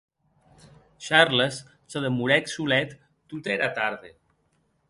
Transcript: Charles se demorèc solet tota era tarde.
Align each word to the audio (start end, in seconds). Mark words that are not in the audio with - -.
Charles 1.07 1.59
se 1.95 2.01
demorèc 2.07 2.51
solet 2.57 2.99
tota 3.35 3.55
era 3.61 3.73
tarde. 3.81 4.17